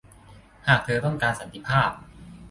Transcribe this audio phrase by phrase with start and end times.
[0.67, 1.91] หากเธอต้องการสันติภาพ